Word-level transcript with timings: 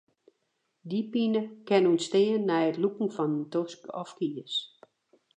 Dy 0.89 0.99
pine 1.11 1.41
kin 1.67 1.85
ûntstean 1.91 2.41
nei 2.49 2.65
it 2.69 2.77
lûken 2.83 3.09
fan 3.15 3.31
in 3.39 3.45
tosk 3.53 3.81
of 4.01 4.09
kies. 4.17 4.53